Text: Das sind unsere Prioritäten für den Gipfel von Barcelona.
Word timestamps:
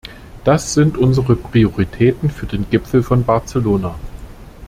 Das 0.45 0.73
sind 0.73 0.97
unsere 0.97 1.35
Prioritäten 1.35 2.31
für 2.31 2.47
den 2.47 2.67
Gipfel 2.71 3.03
von 3.03 3.23
Barcelona. 3.23 3.93